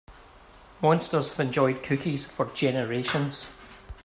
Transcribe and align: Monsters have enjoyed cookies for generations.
Monsters 0.81 1.29
have 1.29 1.39
enjoyed 1.39 1.83
cookies 1.83 2.25
for 2.25 2.45
generations. 2.47 3.51